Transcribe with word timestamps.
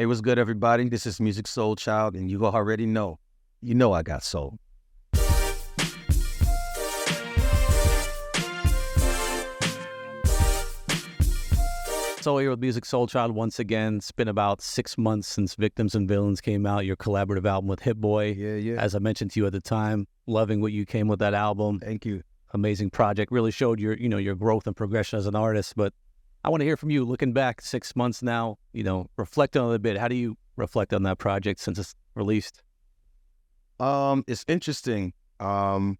Hey, 0.00 0.06
what's 0.06 0.22
good, 0.22 0.38
everybody? 0.38 0.88
This 0.88 1.04
is 1.04 1.18
Musiq 1.18 1.42
Soulchild, 1.42 2.16
and 2.16 2.30
you 2.30 2.46
already 2.46 2.86
know, 2.86 3.18
you 3.60 3.74
know 3.74 3.92
I 3.92 4.02
got 4.02 4.22
soul. 4.22 4.58
So 12.22 12.38
here 12.38 12.48
with 12.48 12.62
Musiq 12.62 12.86
Soulchild 12.86 13.32
once 13.32 13.58
again. 13.58 13.96
It's 13.96 14.10
been 14.10 14.28
about 14.28 14.62
six 14.62 14.96
months 14.96 15.28
since 15.28 15.54
Victims 15.54 15.94
and 15.94 16.08
Villains 16.08 16.40
came 16.40 16.64
out, 16.64 16.86
your 16.86 16.96
collaborative 16.96 17.44
album 17.44 17.68
with 17.68 17.80
Hit-Boy. 17.80 18.32
Yeah, 18.38 18.54
yeah. 18.54 18.80
As 18.80 18.94
I 18.94 19.00
mentioned 19.00 19.32
to 19.32 19.40
you 19.40 19.46
at 19.48 19.52
the 19.52 19.60
time, 19.60 20.06
loving 20.26 20.62
what 20.62 20.72
you 20.72 20.86
came 20.86 21.08
with 21.08 21.18
that 21.18 21.34
album. 21.34 21.78
Thank 21.78 22.06
you. 22.06 22.22
Amazing 22.54 22.88
project. 22.88 23.30
Really 23.30 23.50
showed 23.50 23.78
your, 23.78 23.92
you 23.98 24.08
know, 24.08 24.16
your 24.16 24.34
growth 24.34 24.66
and 24.66 24.74
progression 24.74 25.18
as 25.18 25.26
an 25.26 25.36
artist. 25.36 25.74
But 25.76 25.92
I 26.42 26.48
want 26.48 26.62
to 26.62 26.64
hear 26.64 26.76
from 26.76 26.90
you, 26.90 27.04
looking 27.04 27.32
back 27.32 27.60
six 27.60 27.94
months 27.94 28.22
now, 28.22 28.56
you 28.72 28.82
know, 28.82 29.08
reflect 29.16 29.56
on 29.56 29.72
it 29.72 29.74
a 29.74 29.78
bit. 29.78 29.98
How 29.98 30.08
do 30.08 30.14
you 30.14 30.38
reflect 30.56 30.94
on 30.94 31.02
that 31.02 31.18
project 31.18 31.60
since 31.60 31.78
it's 31.78 31.94
released? 32.14 32.62
Um, 33.78 34.24
it's 34.26 34.44
interesting. 34.48 35.12
Um, 35.38 35.98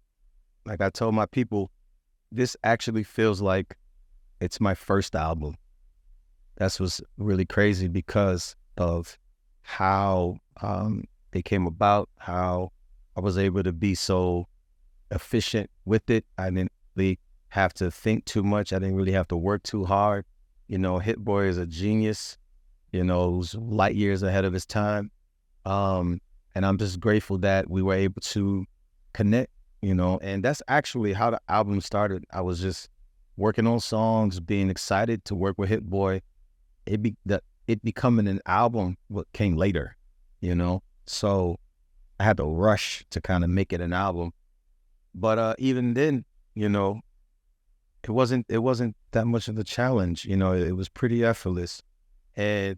like 0.65 0.81
I 0.81 0.89
told 0.89 1.13
my 1.13 1.27
people, 1.27 1.71
this 2.31 2.57
actually 2.63 3.03
feels 3.03 3.39
like 3.39 3.77
it's 4.39 4.59
my 4.59 4.73
first 4.73 5.15
album. 5.15 5.57
That's 6.57 6.79
what's 6.79 7.01
really 7.17 7.45
crazy 7.45 7.87
because 7.87 8.55
of 8.77 9.17
how 9.61 10.37
um, 10.61 11.03
they 11.31 11.43
came 11.43 11.67
about, 11.67 12.09
how 12.17 12.71
I 13.15 13.19
was 13.19 13.37
able 13.37 13.61
to 13.61 13.71
be 13.71 13.93
so 13.93 14.47
efficient 15.11 15.69
with 15.85 16.09
it. 16.09 16.25
I 16.37 16.49
didn't 16.49 16.71
really 16.95 17.19
have 17.49 17.73
to 17.75 17.91
think 17.91 18.25
too 18.25 18.43
much. 18.43 18.73
I 18.73 18.79
didn't 18.79 18.95
really 18.95 19.11
have 19.11 19.27
to 19.27 19.37
work 19.37 19.61
too 19.63 19.85
hard. 19.85 20.25
You 20.71 20.77
know, 20.77 20.99
Hit-Boy 20.99 21.47
is 21.47 21.57
a 21.57 21.65
genius, 21.65 22.37
you 22.93 23.03
know, 23.03 23.29
who's 23.29 23.53
light 23.55 23.95
years 23.95 24.23
ahead 24.23 24.45
of 24.45 24.53
his 24.53 24.65
time. 24.65 25.11
Um, 25.65 26.21
and 26.55 26.65
I'm 26.65 26.77
just 26.77 27.01
grateful 27.01 27.37
that 27.39 27.69
we 27.69 27.81
were 27.81 27.93
able 27.93 28.21
to 28.21 28.65
connect, 29.11 29.51
you 29.81 29.93
know, 29.93 30.17
and 30.21 30.41
that's 30.41 30.61
actually 30.69 31.11
how 31.11 31.29
the 31.29 31.41
album 31.49 31.81
started. 31.81 32.23
I 32.31 32.39
was 32.39 32.61
just 32.61 32.87
working 33.35 33.67
on 33.67 33.81
songs, 33.81 34.39
being 34.39 34.69
excited 34.69 35.25
to 35.25 35.35
work 35.35 35.57
with 35.57 35.67
Hit-Boy 35.67 36.21
it 36.85 37.01
be 37.01 37.15
the 37.25 37.41
it 37.67 37.83
becoming 37.83 38.27
an 38.27 38.39
album 38.45 38.97
what 39.07 39.31
came 39.33 39.55
later, 39.55 39.95
you 40.39 40.55
know. 40.55 40.81
So 41.05 41.57
I 42.19 42.23
had 42.23 42.37
to 42.37 42.45
rush 42.45 43.05
to 43.09 43.21
kind 43.21 43.43
of 43.43 43.49
make 43.49 43.73
it 43.73 43.81
an 43.81 43.93
album. 43.93 44.31
But 45.13 45.37
uh, 45.37 45.55
even 45.57 45.93
then, 45.93 46.25
you 46.55 46.69
know, 46.69 47.01
it 48.03 48.11
wasn't 48.11 48.45
it 48.49 48.59
wasn't 48.59 48.95
that 49.11 49.25
much 49.25 49.47
of 49.47 49.57
a 49.57 49.63
challenge. 49.63 50.25
You 50.25 50.37
know, 50.37 50.53
it 50.53 50.75
was 50.75 50.89
pretty 50.89 51.23
effortless. 51.23 51.81
And 52.35 52.77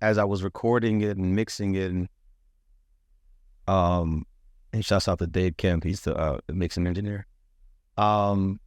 as 0.00 0.18
I 0.18 0.24
was 0.24 0.42
recording 0.42 1.00
it 1.00 1.16
and 1.16 1.34
mixing 1.34 1.74
it, 1.74 1.90
and 1.90 2.08
um, 3.68 4.26
and 4.72 4.84
shouts 4.84 5.08
out 5.08 5.18
to 5.20 5.26
Dave 5.26 5.56
Kemp, 5.56 5.84
he's 5.84 6.00
the, 6.02 6.16
uh, 6.16 6.38
mixing 6.52 6.86
engineer. 6.86 7.26
Um, 7.96 8.58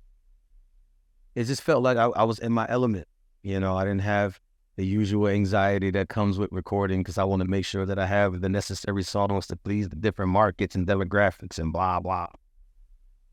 it 1.33 1.45
just 1.45 1.61
felt 1.61 1.83
like 1.83 1.97
I, 1.97 2.06
I 2.06 2.23
was 2.23 2.39
in 2.39 2.53
my 2.53 2.66
element. 2.69 3.08
You 3.44 3.59
know, 3.59 3.75
I 3.75 3.83
didn't 3.83 4.02
have 4.02 4.39
the 4.78 4.86
usual 4.86 5.28
anxiety 5.28 5.89
that 5.91 6.09
comes 6.09 6.38
with 6.38 6.52
recording 6.52 7.02
because 7.02 7.17
I 7.17 7.23
want 7.23 7.41
to 7.41 7.47
make 7.47 7.66
sure 7.66 7.86
that 7.86 7.97
I 7.97 8.06
have 8.06 8.41
the 8.41 8.50
necessary 8.50 9.03
songs 9.03 9.47
to 9.47 9.56
please 9.56 9.89
the 9.89 9.95
different 9.95 10.31
markets 10.31 10.75
and 10.75 10.86
demographics 10.86 11.59
and 11.59 11.72
blah 11.72 12.00
blah. 12.00 12.28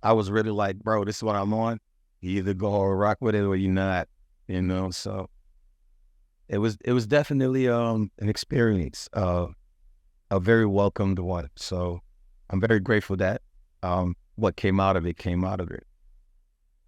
I 0.03 0.12
was 0.12 0.30
really 0.30 0.50
like, 0.50 0.78
bro, 0.78 1.05
this 1.05 1.17
is 1.17 1.23
what 1.23 1.36
I'm 1.36 1.55
on. 1.55 1.78
You 2.22 2.38
either 2.38 2.54
go 2.54 2.70
or 2.70 2.96
rock 2.96 3.18
with 3.20 3.34
it 3.34 3.42
or 3.42 3.56
you're 3.56 3.70
not, 3.70 4.08
you 4.48 4.62
know. 4.62 4.90
So 4.90 5.28
it 6.48 6.58
was 6.58 6.78
it 6.84 6.92
was 6.92 7.06
definitely 7.06 7.68
um 7.68 8.10
an 8.18 8.28
experience, 8.28 9.08
uh, 9.12 9.48
a 10.30 10.40
very 10.40 10.66
welcomed 10.66 11.18
one. 11.18 11.50
So 11.56 12.00
I'm 12.48 12.60
very 12.60 12.80
grateful 12.80 13.16
that 13.16 13.42
um 13.82 14.16
what 14.36 14.56
came 14.56 14.80
out 14.80 14.96
of 14.96 15.04
it 15.04 15.18
came 15.18 15.44
out 15.44 15.60
of 15.60 15.70
it. 15.70 15.84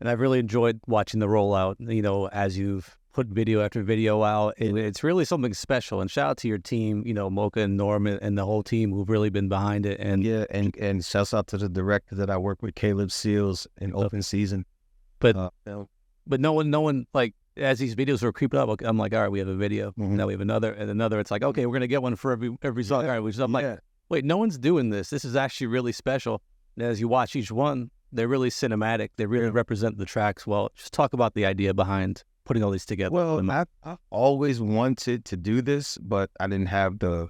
And 0.00 0.08
I've 0.08 0.20
really 0.20 0.38
enjoyed 0.38 0.80
watching 0.86 1.20
the 1.20 1.26
rollout. 1.26 1.76
You 1.78 2.02
know, 2.02 2.28
as 2.28 2.56
you've 2.56 2.96
put 3.14 3.28
video 3.28 3.62
after 3.62 3.82
video 3.82 4.22
out. 4.22 4.54
It, 4.58 4.76
it's 4.76 5.02
really 5.02 5.24
something 5.24 5.54
special. 5.54 6.00
And 6.00 6.10
shout 6.10 6.30
out 6.30 6.36
to 6.38 6.48
your 6.48 6.58
team, 6.58 7.04
you 7.06 7.14
know, 7.14 7.30
Mocha 7.30 7.60
and 7.60 7.76
Norman 7.76 8.18
and 8.20 8.36
the 8.36 8.44
whole 8.44 8.62
team 8.62 8.92
who've 8.92 9.08
really 9.08 9.30
been 9.30 9.48
behind 9.48 9.86
it. 9.86 9.98
And 10.00 10.22
yeah, 10.22 10.44
and 10.50 10.76
and 10.76 11.02
shouts 11.02 11.32
out 11.32 11.46
to 11.48 11.56
the 11.56 11.68
director 11.68 12.16
that 12.16 12.28
I 12.28 12.36
work 12.36 12.60
with, 12.60 12.74
Caleb 12.74 13.10
Seals, 13.10 13.66
in 13.80 13.94
open 13.94 14.20
season. 14.22 14.66
But 15.32 15.36
uh, 15.66 15.84
but 16.26 16.40
no 16.40 16.52
one, 16.52 16.70
no 16.70 16.80
one 16.82 17.06
like 17.14 17.34
as 17.56 17.78
these 17.78 17.94
videos 17.94 18.22
were 18.22 18.32
creeping 18.32 18.60
up, 18.60 18.68
I'm 18.82 18.98
like, 18.98 19.14
all 19.14 19.22
right, 19.22 19.30
we 19.30 19.38
have 19.38 19.48
a 19.48 19.54
video. 19.54 19.90
Mm-hmm. 19.92 20.16
Now 20.16 20.26
we 20.26 20.32
have 20.34 20.40
another 20.40 20.72
and 20.72 20.90
another. 20.90 21.18
It's 21.20 21.30
like, 21.30 21.42
okay, 21.42 21.66
we're 21.66 21.72
gonna 21.72 21.86
get 21.86 22.02
one 22.02 22.16
for 22.16 22.32
every 22.32 22.56
every 22.62 22.84
song. 22.84 23.04
All 23.04 23.10
right, 23.10 23.20
which 23.20 23.38
I'm 23.38 23.52
like, 23.52 23.62
yeah. 23.62 23.76
wait, 24.08 24.24
no 24.24 24.36
one's 24.36 24.58
doing 24.58 24.90
this. 24.90 25.10
This 25.10 25.24
is 25.24 25.34
actually 25.34 25.68
really 25.68 25.92
special. 25.92 26.42
And 26.76 26.84
as 26.84 27.00
you 27.00 27.08
watch 27.08 27.36
each 27.36 27.50
one, 27.50 27.90
they're 28.12 28.28
really 28.28 28.50
cinematic. 28.50 29.10
They 29.16 29.26
really 29.26 29.50
represent 29.50 29.96
the 29.96 30.04
tracks 30.04 30.46
well. 30.46 30.70
Just 30.74 30.92
talk 30.92 31.14
about 31.14 31.34
the 31.34 31.46
idea 31.46 31.72
behind 31.72 32.24
putting 32.44 32.62
all 32.62 32.70
these 32.70 32.84
together? 32.84 33.14
Well, 33.14 33.50
I, 33.50 33.64
I 33.82 33.96
always 34.10 34.60
wanted 34.60 35.24
to 35.26 35.36
do 35.36 35.62
this, 35.62 35.98
but 35.98 36.30
I 36.38 36.46
didn't 36.46 36.66
have 36.68 36.98
the 36.98 37.28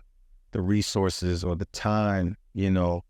the 0.52 0.60
resources 0.60 1.42
or 1.42 1.56
the 1.56 1.64
time, 1.66 2.36
you 2.54 2.70
know, 2.70 3.02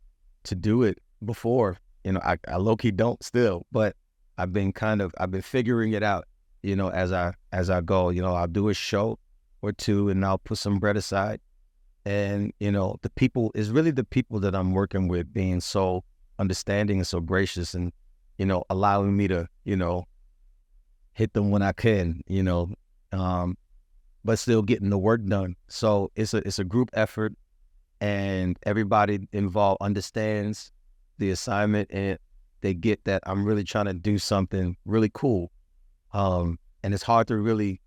to 0.45 0.55
do 0.55 0.83
it 0.83 0.99
before. 1.25 1.77
You 2.05 2.13
know, 2.13 2.21
I, 2.23 2.39
I 2.49 2.57
low 2.57 2.77
key 2.77 2.91
don't 2.91 3.23
still, 3.23 3.67
but 3.73 3.97
I've 4.39 4.53
been 4.53 4.73
kind 4.73 5.01
of 5.01 5.15
I've 5.19 5.31
been 5.31 5.43
figuring 5.43 5.93
it 5.93 6.03
out, 6.03 6.27
you 6.63 6.77
know, 6.77 6.91
as 6.91 7.13
I 7.13 7.35
as 7.53 7.71
I 7.71 7.81
go. 7.81 8.11
You 8.11 8.23
know, 8.23 8.35
I'll 8.35 8.47
do 8.47 8.69
a 8.69 8.75
show 8.75 9.19
or 9.63 9.73
two 9.73 10.09
and 10.09 10.25
I'll 10.25 10.39
put 10.39 10.59
some 10.59 10.79
bread 10.79 10.97
aside. 10.97 11.41
And, 12.05 12.53
you 12.61 12.71
know, 12.71 12.97
the 13.03 13.11
people 13.11 13.51
is 13.55 13.71
really 13.71 13.91
the 13.91 14.05
people 14.05 14.39
that 14.41 14.55
I'm 14.55 14.73
working 14.73 15.09
with 15.09 15.33
being 15.33 15.61
so 15.61 16.05
understanding 16.39 16.99
and 16.99 17.07
so 17.07 17.21
gracious 17.21 17.75
and, 17.75 17.93
you 18.37 18.45
know, 18.45 18.65
allowing 18.69 19.17
me 19.17 19.27
to, 19.29 19.49
you 19.65 19.77
know, 19.77 20.05
hit 21.15 21.33
them 21.33 21.51
when 21.51 21.63
I 21.63 21.73
can, 21.73 22.21
you 22.27 22.43
know, 22.43 22.75
um, 23.13 23.57
but 24.25 24.39
still 24.39 24.63
getting 24.63 24.91
the 24.91 24.99
work 24.99 25.25
done. 25.25 25.57
So 25.69 26.11
it's 26.17 26.35
a 26.35 26.39
it's 26.39 26.59
a 26.59 26.65
group 26.65 26.91
effort, 26.93 27.35
and 28.01 28.59
everybody 28.65 29.29
involved 29.33 29.81
understands 29.81 30.73
the 31.19 31.31
assignment, 31.31 31.91
and 31.91 32.19
they 32.65 32.73
get 32.73 33.05
that 33.05 33.23
I'm 33.27 33.45
really 33.45 33.63
trying 33.63 33.85
to 33.85 33.93
do 33.93 34.19
something 34.19 34.75
really 34.87 35.11
cool. 35.13 35.53
Um, 36.15 36.59
and 36.83 36.95
it's 36.95 37.03
hard 37.03 37.29
to 37.29 37.37
really 37.37 37.83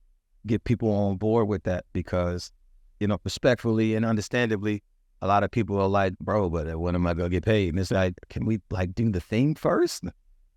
get 0.45 0.63
people 0.65 0.91
on 0.91 1.17
board 1.17 1.47
with 1.47 1.63
that 1.63 1.85
because, 1.93 2.51
you 2.99 3.07
know, 3.07 3.17
respectfully 3.23 3.95
and 3.95 4.05
understandably, 4.05 4.83
a 5.23 5.27
lot 5.27 5.43
of 5.43 5.49
people 5.49 5.81
are 5.81 5.87
like, 5.87 6.13
"Bro, 6.19 6.51
but 6.51 6.79
when 6.79 6.93
am 6.93 7.07
I 7.07 7.15
gonna 7.15 7.29
get 7.29 7.43
paid?" 7.43 7.69
And 7.69 7.79
it's 7.79 7.89
like, 7.89 8.13
can 8.29 8.45
we 8.45 8.61
like 8.69 8.93
do 8.93 9.09
the 9.09 9.19
thing 9.19 9.55
first? 9.55 10.03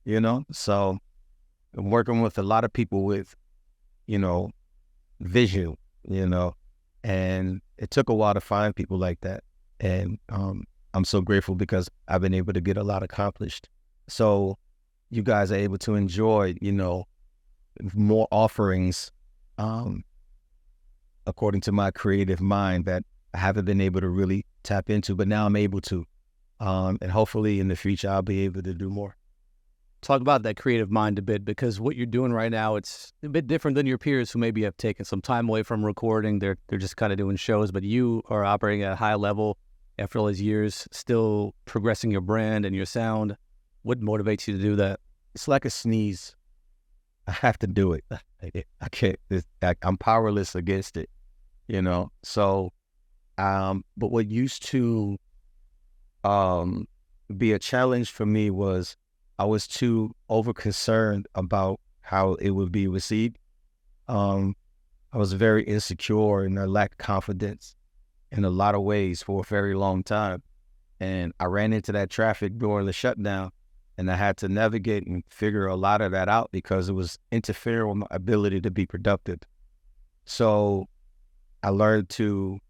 You 0.04 0.20
know, 0.20 0.44
so 0.52 0.98
I'm 1.74 1.88
working 1.88 2.20
with 2.20 2.36
a 2.36 2.42
lot 2.42 2.64
of 2.64 2.72
people 2.74 3.04
with, 3.04 3.34
you 4.06 4.18
know, 4.18 4.50
vision, 5.20 5.78
you 6.06 6.26
know, 6.26 6.56
and 7.02 7.62
it 7.78 7.90
took 7.90 8.10
a 8.10 8.14
while 8.14 8.34
to 8.34 8.40
find 8.42 8.76
people 8.76 8.98
like 8.98 9.22
that. 9.22 9.44
And 9.80 10.18
um, 10.28 10.64
I'm 10.92 11.06
so 11.06 11.22
grateful 11.22 11.54
because 11.54 11.88
I've 12.06 12.20
been 12.20 12.34
able 12.34 12.52
to 12.52 12.60
get 12.60 12.76
a 12.76 12.82
lot 12.82 13.02
accomplished. 13.02 13.70
So 14.10 14.58
you 15.10 15.22
guys 15.22 15.50
are 15.50 15.56
able 15.56 15.78
to 15.78 15.94
enjoy, 15.94 16.54
you 16.60 16.72
know, 16.72 17.04
more 17.94 18.28
offerings 18.30 19.10
um, 19.58 20.04
according 21.26 21.60
to 21.62 21.72
my 21.72 21.90
creative 21.90 22.40
mind 22.40 22.84
that 22.86 23.04
I 23.34 23.38
haven't 23.38 23.64
been 23.64 23.80
able 23.80 24.00
to 24.00 24.08
really 24.08 24.44
tap 24.62 24.90
into, 24.90 25.14
but 25.14 25.28
now 25.28 25.46
I'm 25.46 25.56
able 25.56 25.80
to. 25.82 26.04
Um, 26.58 26.98
and 27.00 27.10
hopefully 27.10 27.58
in 27.60 27.68
the 27.68 27.76
future, 27.76 28.10
I'll 28.10 28.22
be 28.22 28.44
able 28.44 28.62
to 28.62 28.74
do 28.74 28.90
more. 28.90 29.16
Talk 30.02 30.20
about 30.20 30.42
that 30.44 30.56
creative 30.56 30.90
mind 30.90 31.18
a 31.18 31.22
bit 31.22 31.44
because 31.44 31.78
what 31.78 31.94
you're 31.94 32.06
doing 32.06 32.32
right 32.32 32.50
now 32.50 32.76
it's 32.76 33.12
a 33.22 33.28
bit 33.28 33.46
different 33.46 33.74
than 33.74 33.86
your 33.86 33.98
peers 33.98 34.30
who 34.30 34.38
maybe 34.38 34.62
have 34.62 34.76
taken 34.78 35.04
some 35.04 35.20
time 35.20 35.48
away 35.48 35.62
from 35.62 35.84
recording. 35.84 36.38
They're 36.38 36.56
they're 36.68 36.78
just 36.78 36.96
kind 36.96 37.12
of 37.12 37.18
doing 37.18 37.36
shows 37.36 37.70
but 37.70 37.82
you 37.82 38.22
are 38.30 38.42
operating 38.42 38.82
at 38.82 38.92
a 38.92 38.96
high 38.96 39.14
level 39.14 39.58
after 39.98 40.18
all 40.18 40.26
these 40.26 40.40
years 40.40 40.88
still 40.90 41.54
progressing 41.66 42.10
your 42.10 42.22
brand 42.22 42.64
and 42.64 42.74
your 42.74 42.86
sound 42.86 43.36
what 43.82 44.00
motivates 44.00 44.46
you 44.46 44.56
to 44.56 44.62
do 44.62 44.76
that? 44.76 45.00
It's 45.34 45.48
like 45.48 45.64
a 45.64 45.70
sneeze. 45.70 46.34
I 47.26 47.32
have 47.32 47.58
to 47.60 47.66
do 47.66 47.92
it. 47.92 48.04
I 48.80 48.88
can't 48.90 49.18
i'm 49.82 49.98
powerless 49.98 50.54
against 50.54 50.96
it 50.96 51.10
you 51.70 51.80
know? 51.80 52.10
So 52.22 52.72
um 53.38 53.84
but 53.96 54.10
what 54.10 54.28
used 54.28 54.66
to 54.66 55.18
um 56.24 56.86
be 57.36 57.52
a 57.52 57.58
challenge 57.58 58.10
for 58.10 58.26
me 58.26 58.50
was 58.50 58.96
I 59.38 59.44
was 59.44 59.66
too 59.66 60.14
over 60.28 60.52
concerned 60.52 61.26
about 61.34 61.80
how 62.02 62.34
it 62.34 62.50
would 62.50 62.72
be 62.72 62.88
received. 62.88 63.38
Um, 64.08 64.54
I 65.12 65.18
was 65.18 65.32
very 65.32 65.62
insecure 65.62 66.40
and 66.40 66.58
I 66.58 66.64
lacked 66.64 66.98
confidence 66.98 67.74
in 68.32 68.44
a 68.44 68.50
lot 68.50 68.74
of 68.74 68.82
ways 68.82 69.22
for 69.22 69.40
a 69.40 69.44
very 69.44 69.74
long 69.74 70.02
time. 70.02 70.42
And 70.98 71.32
I 71.40 71.46
ran 71.46 71.72
into 71.72 71.92
that 71.92 72.10
traffic 72.10 72.58
during 72.58 72.84
the 72.84 72.92
shutdown 72.92 73.52
and 74.00 74.10
I 74.10 74.16
had 74.16 74.38
to 74.38 74.48
navigate 74.48 75.06
and 75.06 75.22
figure 75.28 75.66
a 75.66 75.76
lot 75.76 76.00
of 76.00 76.10
that 76.12 76.26
out 76.26 76.48
because 76.52 76.88
it 76.88 76.94
was 76.94 77.18
interfering 77.30 77.86
with 77.86 77.96
my 77.98 78.06
ability 78.10 78.62
to 78.62 78.70
be 78.70 78.86
productive. 78.86 79.40
So 80.24 80.88
I 81.62 81.68
learned 81.68 82.08
to, 82.10 82.60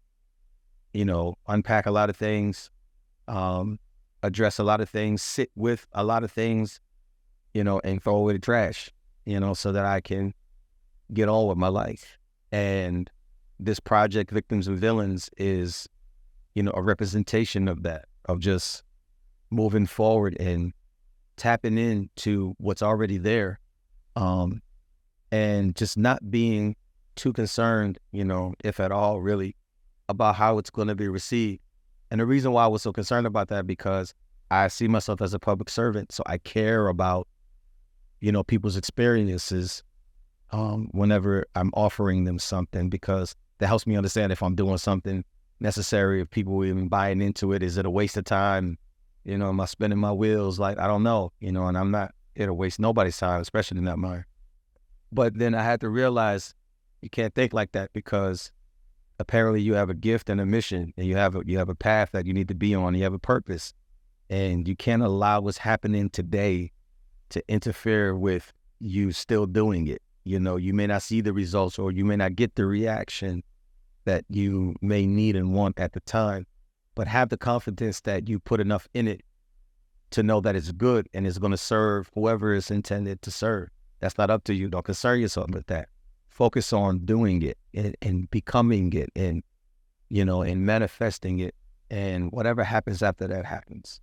you 0.93 1.05
know, 1.05 1.35
unpack 1.47 1.85
a 1.85 1.91
lot 1.91 2.09
of 2.09 2.17
things, 2.17 2.69
um, 3.29 3.79
address 4.23 4.59
a 4.59 4.65
lot 4.65 4.81
of 4.81 4.89
things, 4.89 5.21
sit 5.21 5.49
with 5.55 5.87
a 5.93 6.03
lot 6.03 6.25
of 6.25 6.33
things, 6.33 6.81
you 7.53 7.63
know, 7.63 7.79
and 7.81 8.03
throw 8.03 8.17
away 8.17 8.33
the 8.33 8.39
trash, 8.39 8.89
you 9.23 9.39
know, 9.39 9.53
so 9.53 9.71
that 9.71 9.85
I 9.85 10.01
can 10.01 10.33
get 11.13 11.29
on 11.29 11.47
with 11.47 11.57
my 11.57 11.69
life. 11.69 12.17
And 12.51 13.09
this 13.57 13.79
project, 13.79 14.31
Victims 14.31 14.67
and 14.67 14.77
Villains, 14.77 15.29
is, 15.37 15.87
you 16.55 16.63
know, 16.63 16.73
a 16.75 16.81
representation 16.81 17.69
of 17.69 17.83
that, 17.83 18.03
of 18.25 18.39
just 18.39 18.83
moving 19.49 19.85
forward 19.85 20.35
and 20.37 20.73
tapping 21.41 21.75
into 21.79 22.53
what's 22.59 22.83
already 22.83 23.17
there. 23.17 23.59
Um, 24.15 24.61
and 25.31 25.75
just 25.75 25.97
not 25.97 26.29
being 26.29 26.75
too 27.15 27.33
concerned, 27.33 27.97
you 28.11 28.23
know, 28.23 28.53
if 28.63 28.79
at 28.79 28.91
all, 28.91 29.21
really, 29.21 29.55
about 30.07 30.35
how 30.35 30.59
it's 30.59 30.69
going 30.69 30.87
to 30.87 30.93
be 30.93 31.07
received. 31.07 31.59
And 32.11 32.21
the 32.21 32.27
reason 32.27 32.51
why 32.51 32.65
I 32.65 32.67
was 32.67 32.83
so 32.83 32.93
concerned 32.93 33.25
about 33.25 33.47
that 33.47 33.65
because 33.65 34.13
I 34.51 34.67
see 34.67 34.87
myself 34.87 35.19
as 35.19 35.33
a 35.33 35.39
public 35.39 35.69
servant, 35.69 36.11
so 36.11 36.21
I 36.27 36.37
care 36.37 36.89
about, 36.89 37.27
you 38.19 38.31
know, 38.31 38.43
people's 38.43 38.77
experiences 38.77 39.81
um, 40.51 40.89
whenever 40.91 41.47
I'm 41.55 41.71
offering 41.73 42.25
them 42.25 42.37
something 42.37 42.87
because 42.89 43.35
that 43.57 43.67
helps 43.67 43.87
me 43.87 43.95
understand 43.95 44.31
if 44.31 44.43
I'm 44.43 44.53
doing 44.53 44.77
something 44.77 45.25
necessary, 45.59 46.21
if 46.21 46.29
people 46.29 46.63
even 46.65 46.87
buying 46.87 47.19
into 47.19 47.51
it. 47.51 47.63
Is 47.63 47.77
it 47.77 47.85
a 47.87 47.89
waste 47.89 48.17
of 48.17 48.25
time? 48.25 48.77
You 49.23 49.37
know, 49.37 49.49
am 49.49 49.59
I 49.59 49.65
spinning 49.65 49.99
my 49.99 50.11
wheels? 50.11 50.59
Like 50.59 50.79
I 50.79 50.87
don't 50.87 51.03
know, 51.03 51.31
you 51.39 51.51
know, 51.51 51.67
and 51.67 51.77
I'm 51.77 51.91
not 51.91 52.13
here 52.35 52.47
to 52.47 52.53
waste 52.53 52.79
nobody's 52.79 53.17
time, 53.17 53.41
especially 53.41 53.81
not 53.81 53.99
mine. 53.99 54.25
But 55.11 55.37
then 55.37 55.53
I 55.53 55.63
had 55.63 55.81
to 55.81 55.89
realize 55.89 56.55
you 57.01 57.09
can't 57.09 57.33
think 57.33 57.53
like 57.53 57.71
that 57.73 57.91
because 57.93 58.51
apparently 59.19 59.61
you 59.61 59.73
have 59.75 59.89
a 59.89 59.93
gift 59.93 60.29
and 60.29 60.41
a 60.41 60.45
mission 60.45 60.93
and 60.97 61.05
you 61.05 61.15
have 61.15 61.35
a 61.35 61.43
you 61.45 61.57
have 61.57 61.69
a 61.69 61.75
path 61.75 62.09
that 62.11 62.25
you 62.25 62.33
need 62.33 62.47
to 62.47 62.55
be 62.55 62.73
on 62.73 62.95
you 62.95 63.03
have 63.03 63.13
a 63.13 63.19
purpose 63.19 63.73
and 64.29 64.67
you 64.67 64.75
can't 64.75 65.03
allow 65.03 65.39
what's 65.39 65.59
happening 65.59 66.09
today 66.09 66.71
to 67.29 67.43
interfere 67.47 68.15
with 68.15 68.51
you 68.79 69.11
still 69.11 69.45
doing 69.45 69.87
it 69.87 70.01
you 70.23 70.39
know 70.39 70.55
you 70.55 70.73
may 70.73 70.87
not 70.87 71.03
see 71.03 71.21
the 71.21 71.33
results 71.33 71.77
or 71.77 71.91
you 71.91 72.03
may 72.03 72.15
not 72.15 72.35
get 72.35 72.55
the 72.55 72.65
reaction 72.65 73.43
that 74.05 74.25
you 74.27 74.75
may 74.81 75.05
need 75.05 75.35
and 75.35 75.53
want 75.53 75.79
at 75.79 75.93
the 75.93 75.99
time 76.01 76.45
but 76.95 77.07
have 77.07 77.29
the 77.29 77.37
confidence 77.37 78.01
that 78.01 78.27
you 78.27 78.39
put 78.39 78.59
enough 78.59 78.87
in 78.93 79.07
it 79.07 79.21
to 80.11 80.23
know 80.23 80.41
that 80.41 80.55
it's 80.55 80.71
good 80.71 81.07
and 81.13 81.25
it's 81.25 81.37
going 81.37 81.51
to 81.51 81.57
serve 81.57 82.09
whoever 82.13 82.53
is 82.53 82.69
intended 82.69 83.21
to 83.21 83.31
serve. 83.31 83.69
That's 83.99 84.17
not 84.17 84.29
up 84.29 84.43
to 84.45 84.53
you. 84.53 84.69
Don't 84.69 84.83
concern 84.83 85.19
yourself 85.19 85.49
with 85.51 85.67
that. 85.67 85.89
Focus 86.29 86.73
on 86.73 86.99
doing 87.05 87.41
it 87.43 87.57
and, 87.73 87.95
and 88.01 88.29
becoming 88.31 88.91
it 88.93 89.09
and 89.15 89.43
you 90.09 90.25
know 90.25 90.41
and 90.41 90.65
manifesting 90.65 91.39
it 91.39 91.55
and 91.89 92.31
whatever 92.31 92.63
happens 92.63 93.01
after 93.01 93.27
that 93.27 93.45
happens. 93.45 94.01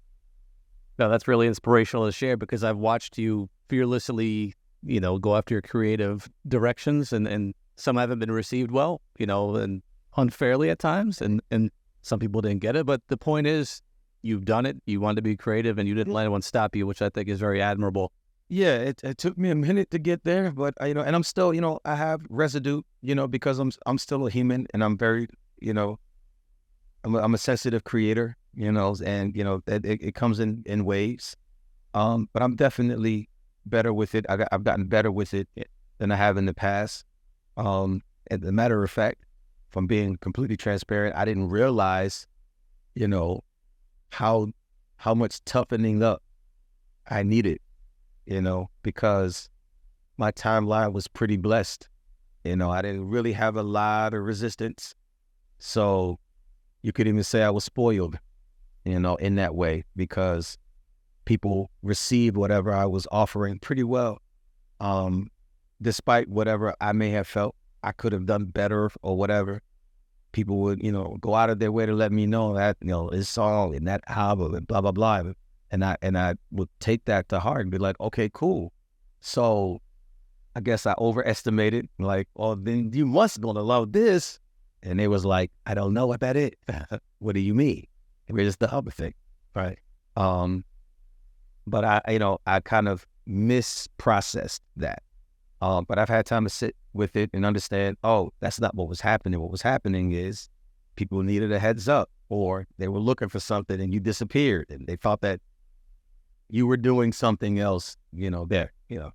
No 0.99 1.09
that's 1.09 1.29
really 1.29 1.47
inspirational 1.47 2.07
to 2.07 2.13
share 2.13 2.37
because 2.37 2.65
i've 2.65 2.77
watched 2.77 3.19
you 3.19 3.49
fearlessly 3.69 4.55
you 4.83 4.99
know 5.01 5.19
go 5.19 5.37
after 5.37 5.55
your 5.55 5.63
creative 5.63 6.29
directions 6.49 7.13
and 7.13 7.29
and 7.29 7.55
some 7.77 7.97
haven't 7.97 8.19
been 8.19 8.33
received 8.33 8.73
well 8.73 9.01
you 9.19 9.27
know 9.27 9.55
and 9.55 9.83
unfairly 10.17 10.71
at 10.71 10.79
times 10.79 11.23
and 11.23 11.41
and 11.51 11.71
some 12.03 12.19
people 12.19 12.41
didn't 12.41 12.61
get 12.61 12.77
it 12.77 12.87
but 12.87 13.01
the 13.09 13.17
point 13.17 13.47
is 13.47 13.83
you've 14.23 14.45
done 14.45 14.67
it 14.67 14.77
you 14.87 15.01
wanted 15.01 15.17
to 15.17 15.23
be 15.23 15.37
creative 15.37 15.79
and 15.79 15.89
you 15.89 15.95
didn't 15.95 16.13
let 16.13 16.23
anyone 16.23 16.43
stop 16.43 16.75
you 16.75 16.87
which 16.87 17.03
i 17.03 17.09
think 17.09 17.29
is 17.29 17.39
very 17.39 17.61
admirable 17.61 18.13
yeah, 18.49 18.77
it, 18.77 19.05
it 19.05 19.19
took 19.19 19.37
me 19.37 19.51
a 19.51 19.55
minute 19.55 19.91
to 19.91 19.99
get 19.99 20.25
there, 20.25 20.51
but 20.51 20.75
I, 20.81 20.87
you 20.87 20.95
know, 20.95 21.03
and 21.03 21.15
I'm 21.15 21.23
still, 21.23 21.53
you 21.53 21.61
know, 21.61 21.81
I 21.85 21.95
have 21.97 22.23
residue, 22.31 22.81
you 23.03 23.15
know, 23.15 23.29
because 23.29 23.59
I'm 23.59 23.71
I'm 23.85 23.99
still 23.99 24.27
a 24.27 24.31
human 24.31 24.67
and 24.73 24.83
I'm 24.83 24.97
very, 24.97 25.29
you 25.61 25.75
know, 25.75 25.99
I'm 27.05 27.15
a, 27.15 27.19
I'm 27.19 27.35
a 27.35 27.39
sensitive 27.39 27.85
creator, 27.85 28.37
you 28.55 28.73
know, 28.73 28.97
and 29.05 29.37
you 29.37 29.45
know 29.45 29.63
it, 29.67 29.85
it 29.85 30.15
comes 30.15 30.41
in 30.41 30.63
in 30.65 30.85
waves. 30.87 31.37
Um, 31.93 32.29
but 32.33 32.43
I'm 32.43 32.57
definitely 32.57 33.29
better 33.67 33.93
with 33.93 34.15
it. 34.15 34.25
I 34.29 34.39
got, 34.39 34.49
I've 34.51 34.65
gotten 34.65 34.87
better 34.87 35.11
with 35.13 35.35
it 35.35 35.49
than 35.99 36.11
I 36.11 36.17
have 36.17 36.39
in 36.39 36.47
the 36.47 36.55
past. 36.55 37.05
Um, 37.57 38.03
as 38.31 38.43
a 38.43 38.53
matter 38.53 38.83
of 38.83 38.91
fact, 38.91 39.25
from 39.79 39.87
being 39.87 40.17
completely 40.17 40.57
transparent, 40.57 41.15
I 41.15 41.25
didn't 41.25 41.51
realize, 41.51 42.27
you 42.97 43.07
know, 43.07 43.45
how 44.11 44.49
how 44.97 45.15
much 45.15 45.45
toughening 45.45 46.03
up 46.03 46.21
I 47.09 47.23
needed 47.23 47.61
you 48.27 48.43
know, 48.43 48.71
because 48.83 49.49
my 50.17 50.33
timeline 50.33 50.93
was 50.93 51.07
pretty 51.07 51.37
blessed. 51.37 51.89
You 52.45 52.57
know, 52.57 52.71
I 52.71 52.83
didn't 52.83 53.09
really 53.09 53.33
have 53.35 53.55
a 53.57 53.63
lot 53.63 54.15
of 54.15 54.23
resistance. 54.23 54.97
So 55.61 56.19
you 56.83 56.93
could 56.93 57.07
even 57.07 57.23
say 57.23 57.45
I 57.45 57.51
was 57.51 57.63
spoiled, 57.63 58.19
you 58.85 58.99
know, 58.99 59.15
in 59.15 59.37
that 59.37 59.55
way 59.55 59.85
because 59.95 60.59
people 61.25 61.71
received 61.83 62.37
whatever 62.37 62.73
I 62.73 62.87
was 62.87 63.07
offering 63.13 63.61
pretty 63.61 63.85
well. 63.85 64.19
Um, 64.81 65.31
despite 65.81 66.29
whatever 66.29 66.75
I 66.81 66.93
may 66.93 67.11
have 67.11 67.29
felt 67.29 67.55
I 67.83 67.93
could 67.93 68.13
have 68.13 68.27
done 68.27 68.47
better 68.47 68.91
or 69.03 69.17
whatever, 69.17 69.63
people 70.33 70.59
would, 70.59 70.83
you 70.83 70.93
know, 70.93 71.17
go 71.21 71.35
out 71.35 71.51
of 71.51 71.59
their 71.59 71.73
way 71.73 71.87
to 71.87 71.95
let 71.95 72.13
me 72.13 72.27
know 72.27 72.55
that, 72.55 72.77
you 72.81 72.89
know, 72.89 73.11
this 73.11 73.29
song 73.29 73.75
and 73.75 73.87
that 73.89 74.03
album 74.09 74.55
and 74.55 74.67
blah, 74.67 74.81
blah, 74.81 74.93
blah 74.93 75.23
and 75.71 75.85
I 75.85 75.97
and 76.03 76.17
I 76.19 76.35
would 76.51 76.69
take 76.81 77.05
that 77.07 77.29
to 77.31 77.41
heart 77.41 77.63
and 77.63 77.71
be 77.71 77.79
like, 77.79 77.99
okay, 78.01 78.31
cool. 78.33 78.73
So 79.21 79.81
I 80.57 80.61
guess 80.61 80.87
I 80.87 80.95
overestimated. 80.99 81.89
Like, 81.99 82.29
oh, 82.37 82.55
then 82.55 82.91
you 82.93 83.07
must 83.07 83.41
gonna 83.41 83.63
love 83.63 83.93
this. 83.93 84.39
And 84.83 85.01
it 85.01 85.09
was 85.09 85.25
like, 85.25 85.51
I 85.67 85.75
don't 85.75 85.93
know 85.93 86.07
what 86.07 86.23
it. 86.23 86.57
what 87.19 87.35
do 87.35 87.41
you 87.41 87.55
mean? 87.55 87.87
It 88.29 88.35
was 88.35 88.57
the 88.57 88.73
other 88.73 88.91
thing, 88.91 89.15
right? 89.55 89.79
Um, 90.17 90.65
but 91.67 91.85
I, 91.85 92.01
you 92.09 92.19
know, 92.19 92.39
I 92.47 92.61
kind 92.61 92.89
of 92.89 93.07
misprocessed 93.29 94.61
that. 94.77 95.03
Um, 95.61 95.85
but 95.89 95.99
I've 95.99 96.09
had 96.09 96.27
time 96.27 96.45
to 96.45 96.51
sit 96.51 96.77
with 96.93 97.17
it 97.17 97.31
and 97.33 97.45
understand. 97.45 97.97
Oh, 98.05 98.31
that's 98.41 98.61
not 98.61 98.75
what 98.75 98.89
was 98.89 99.01
happening. 99.01 99.41
What 99.41 99.51
was 99.51 99.63
happening 99.63 100.13
is 100.13 100.49
people 100.97 101.23
needed 101.23 101.53
a 101.53 101.59
heads 101.59 101.89
up, 101.89 102.11
or 102.29 102.67
they 102.79 102.89
were 102.89 103.01
looking 103.01 103.29
for 103.29 103.41
something 103.41 103.81
and 103.81 103.93
you 103.93 104.01
disappeared, 104.01 104.67
and 104.71 104.87
they 104.87 104.97
thought 104.97 105.21
that 105.23 105.41
you 106.49 106.67
were 106.67 106.77
doing 106.77 107.13
something 107.13 107.59
else, 107.59 107.97
you 108.13 108.31
know, 108.31 108.47
there, 108.47 108.73
you 108.89 108.99
know. 108.99 109.13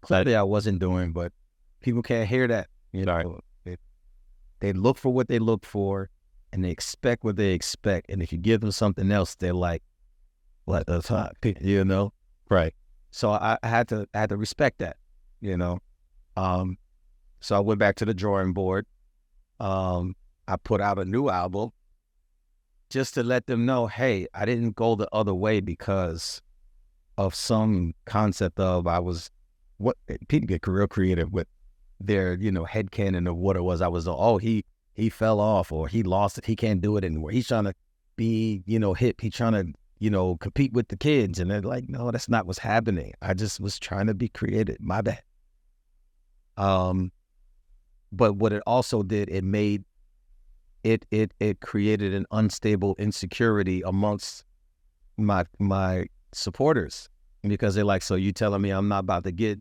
Clearly 0.00 0.34
I 0.34 0.42
wasn't 0.42 0.80
doing, 0.80 1.12
but 1.12 1.32
people 1.80 2.02
can't 2.02 2.28
hear 2.28 2.48
that. 2.48 2.66
You 2.92 3.04
know, 3.04 3.40
they, 3.64 3.76
they 4.60 4.72
look 4.72 4.98
for 4.98 5.12
what 5.12 5.28
they 5.28 5.38
look 5.38 5.64
for 5.64 6.10
and 6.52 6.64
they 6.64 6.70
expect 6.70 7.24
what 7.24 7.36
they 7.36 7.52
expect. 7.52 8.10
And 8.10 8.20
if 8.20 8.32
you 8.32 8.38
give 8.38 8.60
them 8.60 8.72
something 8.72 9.10
else, 9.12 9.36
they're 9.36 9.54
like, 9.54 9.82
what 10.64 10.86
the 10.86 11.02
fuck? 11.02 11.36
You 11.60 11.84
know? 11.84 12.12
Right. 12.48 12.74
So 13.10 13.30
I, 13.30 13.58
I 13.62 13.68
had 13.68 13.88
to 13.88 14.06
I 14.14 14.20
had 14.20 14.30
to 14.30 14.36
respect 14.36 14.78
that, 14.78 14.96
you 15.42 15.58
know. 15.58 15.78
Um, 16.36 16.78
so 17.40 17.56
I 17.56 17.60
went 17.60 17.78
back 17.78 17.96
to 17.96 18.06
the 18.06 18.14
drawing 18.14 18.54
board. 18.54 18.86
Um, 19.60 20.14
I 20.48 20.56
put 20.56 20.80
out 20.80 20.98
a 20.98 21.04
new 21.04 21.28
album 21.28 21.70
just 22.88 23.14
to 23.14 23.22
let 23.22 23.46
them 23.46 23.64
know, 23.64 23.86
hey, 23.86 24.26
I 24.34 24.44
didn't 24.44 24.76
go 24.76 24.94
the 24.94 25.08
other 25.12 25.34
way 25.34 25.60
because 25.60 26.40
of 27.18 27.34
some 27.34 27.94
concept 28.04 28.58
of 28.58 28.86
I 28.86 28.98
was 28.98 29.30
what 29.78 29.96
eh, 30.08 30.16
people 30.28 30.46
get 30.46 30.66
real 30.66 30.86
creative 30.86 31.32
with 31.32 31.46
their 32.00 32.34
you 32.34 32.50
know 32.50 32.64
head 32.64 32.90
canon 32.90 33.26
of 33.26 33.36
what 33.36 33.56
it 33.56 33.62
was. 33.62 33.80
I 33.80 33.88
was 33.88 34.06
oh 34.08 34.38
he 34.38 34.64
he 34.94 35.08
fell 35.08 35.40
off 35.40 35.72
or 35.72 35.88
he 35.88 36.02
lost 36.02 36.38
it. 36.38 36.44
He 36.44 36.56
can't 36.56 36.80
do 36.80 36.96
it 36.96 37.04
anymore. 37.04 37.30
He's 37.30 37.48
trying 37.48 37.64
to 37.64 37.74
be 38.16 38.62
you 38.66 38.78
know 38.78 38.94
hip. 38.94 39.20
He's 39.20 39.34
trying 39.34 39.52
to 39.52 39.72
you 39.98 40.10
know 40.10 40.36
compete 40.36 40.72
with 40.72 40.88
the 40.88 40.96
kids, 40.96 41.38
and 41.38 41.50
they're 41.50 41.62
like, 41.62 41.88
no, 41.88 42.10
that's 42.10 42.28
not 42.28 42.46
what's 42.46 42.58
happening. 42.58 43.12
I 43.22 43.34
just 43.34 43.60
was 43.60 43.78
trying 43.78 44.06
to 44.06 44.14
be 44.14 44.28
creative. 44.28 44.80
My 44.80 45.00
bad. 45.00 45.22
Um, 46.56 47.12
but 48.10 48.34
what 48.34 48.52
it 48.52 48.62
also 48.66 49.02
did, 49.02 49.28
it 49.30 49.44
made 49.44 49.84
it 50.84 51.06
it 51.10 51.32
it 51.38 51.60
created 51.60 52.12
an 52.12 52.26
unstable 52.32 52.96
insecurity 52.98 53.82
amongst 53.82 54.44
my 55.16 55.44
my 55.58 56.06
supporters 56.32 57.08
because 57.42 57.74
they're 57.74 57.84
like, 57.84 58.02
so 58.02 58.14
you 58.14 58.32
telling 58.32 58.62
me 58.62 58.70
I'm 58.70 58.88
not 58.88 59.00
about 59.00 59.24
to 59.24 59.32
get 59.32 59.60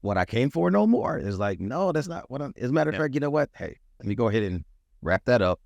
what 0.00 0.16
I 0.16 0.24
came 0.24 0.50
for 0.50 0.70
no 0.70 0.86
more? 0.86 1.18
It's 1.18 1.38
like, 1.38 1.60
no, 1.60 1.92
that's 1.92 2.08
not 2.08 2.30
what 2.30 2.42
I'm. 2.42 2.52
As 2.56 2.70
a 2.70 2.72
matter 2.72 2.90
of 2.90 2.94
yeah. 2.94 3.02
fact, 3.02 3.14
you 3.14 3.20
know 3.20 3.30
what? 3.30 3.50
Hey, 3.54 3.76
let 3.98 4.06
me 4.06 4.14
go 4.14 4.28
ahead 4.28 4.42
and 4.42 4.64
wrap 5.02 5.24
that 5.24 5.42
up. 5.42 5.60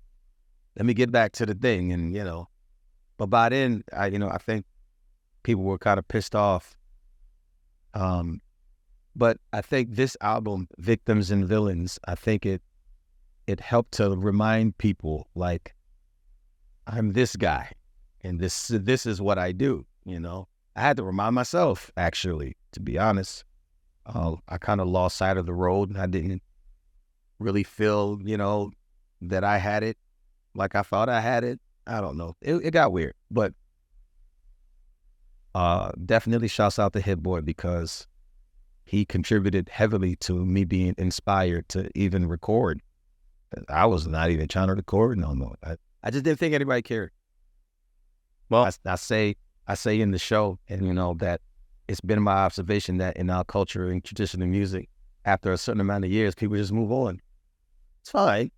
Let 0.77 0.85
me 0.85 0.93
get 0.93 1.11
back 1.11 1.33
to 1.33 1.45
the 1.45 1.53
thing, 1.53 1.91
and 1.91 2.15
you 2.15 2.23
know, 2.23 2.47
but 3.17 3.27
by 3.27 3.49
then, 3.49 3.83
I 3.95 4.07
you 4.07 4.17
know, 4.17 4.29
I 4.29 4.37
think 4.37 4.65
people 5.43 5.63
were 5.63 5.77
kind 5.77 5.99
of 5.99 6.07
pissed 6.07 6.35
off. 6.35 6.75
Um, 7.93 8.41
but 9.15 9.37
I 9.51 9.61
think 9.61 9.95
this 9.95 10.17
album, 10.21 10.67
Victims 10.77 11.31
and 11.31 11.47
Villains, 11.47 11.99
I 12.07 12.15
think 12.15 12.45
it 12.45 12.61
it 13.45 13.59
helped 13.59 13.93
to 13.93 14.15
remind 14.15 14.77
people 14.77 15.27
like 15.35 15.75
I'm 16.87 17.13
this 17.13 17.35
guy, 17.35 17.71
and 18.21 18.39
this 18.39 18.67
this 18.67 19.05
is 19.05 19.21
what 19.21 19.37
I 19.37 19.51
do 19.51 19.85
you 20.05 20.19
know, 20.19 20.47
I 20.75 20.81
had 20.81 20.97
to 20.97 21.03
remind 21.03 21.35
myself, 21.35 21.91
actually, 21.97 22.57
to 22.71 22.79
be 22.79 22.97
honest. 22.97 23.43
Uh, 24.05 24.35
I 24.49 24.57
kind 24.57 24.81
of 24.81 24.87
lost 24.87 25.17
sight 25.17 25.37
of 25.37 25.45
the 25.45 25.53
road. 25.53 25.89
And 25.89 25.97
I 25.97 26.07
didn't 26.07 26.41
really 27.39 27.63
feel, 27.63 28.19
you 28.23 28.37
know, 28.37 28.71
that 29.21 29.43
I 29.43 29.57
had 29.57 29.83
it 29.83 29.97
like 30.55 30.75
I 30.75 30.81
thought 30.81 31.09
I 31.09 31.21
had 31.21 31.43
it. 31.43 31.59
I 31.87 32.01
don't 32.01 32.17
know. 32.17 32.35
It, 32.41 32.55
it 32.55 32.71
got 32.71 32.91
weird, 32.91 33.13
but 33.31 33.53
uh, 35.55 35.91
definitely 36.05 36.47
shouts 36.47 36.79
out 36.79 36.93
to 36.93 37.01
Hit-Boy 37.01 37.41
because 37.41 38.07
he 38.85 39.05
contributed 39.05 39.69
heavily 39.69 40.15
to 40.17 40.45
me 40.45 40.65
being 40.65 40.95
inspired 40.97 41.69
to 41.69 41.89
even 41.95 42.27
record. 42.27 42.81
I 43.69 43.85
was 43.85 44.07
not 44.07 44.29
even 44.29 44.47
trying 44.47 44.67
to 44.67 44.75
record 44.75 45.17
no 45.17 45.33
more. 45.35 45.55
I, 45.63 45.75
I 46.03 46.11
just 46.11 46.23
didn't 46.23 46.39
think 46.39 46.53
anybody 46.53 46.81
cared. 46.81 47.11
Well, 48.49 48.63
I, 48.65 48.71
I 48.85 48.95
say 48.95 49.35
I 49.67 49.75
say 49.75 50.01
in 50.01 50.11
the 50.11 50.19
show, 50.19 50.59
and 50.67 50.85
you 50.85 50.93
know 50.93 51.13
that 51.15 51.41
it's 51.87 52.01
been 52.01 52.21
my 52.21 52.33
observation 52.33 52.97
that 52.97 53.17
in 53.17 53.29
our 53.29 53.43
culture 53.43 53.89
and 53.89 54.03
traditional 54.03 54.47
music, 54.47 54.89
after 55.25 55.51
a 55.51 55.57
certain 55.57 55.81
amount 55.81 56.05
of 56.05 56.11
years, 56.11 56.35
people 56.35 56.57
just 56.57 56.73
move 56.73 56.91
on. 56.91 57.21
It's 58.01 58.11
fine. 58.11 58.51